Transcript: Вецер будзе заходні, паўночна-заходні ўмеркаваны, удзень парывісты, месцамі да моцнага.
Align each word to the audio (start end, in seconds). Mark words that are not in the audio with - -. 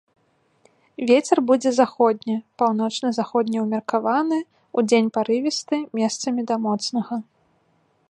Вецер 1.09 1.37
будзе 1.49 1.71
заходні, 1.79 2.37
паўночна-заходні 2.63 3.57
ўмеркаваны, 3.67 4.37
удзень 4.83 5.13
парывісты, 5.19 5.75
месцамі 6.01 6.41
да 6.51 6.55
моцнага. 6.69 7.15